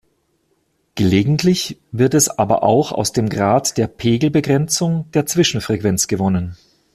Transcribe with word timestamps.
Gelegentlich 0.95 1.79
wird 1.91 2.15
es 2.15 2.27
aber 2.27 2.63
auch 2.63 2.91
aus 2.91 3.11
dem 3.11 3.29
Grad 3.29 3.77
der 3.77 3.85
Pegel-Begrenzung 3.85 5.05
der 5.11 5.27
Zwischenfrequenz 5.27 6.07
gewonnen. 6.07 6.57